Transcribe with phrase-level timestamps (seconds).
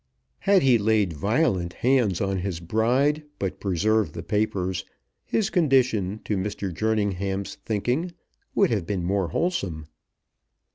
[0.49, 4.83] Had he laid violent hands on his bride, but preserved the papers,
[5.25, 6.73] his condition, to Mr.
[6.73, 8.11] Jerningham's thinking,
[8.55, 9.85] would have been more wholesome.